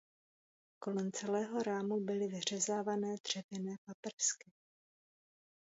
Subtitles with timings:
[0.79, 4.51] Kolem celého rámu byly vyřezávané dřevěné paprsky.